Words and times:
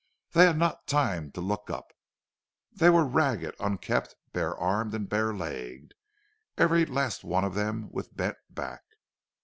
They 0.31 0.47
had 0.47 0.57
not 0.57 0.87
time 0.87 1.31
to 1.33 1.41
look 1.41 1.69
up. 1.69 1.91
They 2.71 2.89
were 2.89 3.05
ragged, 3.05 3.53
unkempt, 3.59 4.15
barearmed 4.33 4.95
and 4.95 5.07
bare 5.07 5.31
legged, 5.31 5.93
every 6.57 6.87
last 6.87 7.23
one 7.23 7.43
of 7.45 7.53
them 7.53 7.87
with 7.91 8.17
back 8.17 8.37
bent. 8.49 8.81